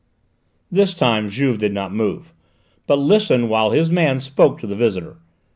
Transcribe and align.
This 0.71 0.95
time 0.95 1.29
Juve 1.29 1.59
did 1.59 1.73
not 1.75 1.93
move, 1.93 2.33
but 2.87 2.97
listened 2.97 3.51
while 3.51 3.69
his 3.69 3.91
man 3.91 4.19
spoke 4.19 4.57
to 4.59 4.65
the 4.65 4.75
visitor. 4.75 5.17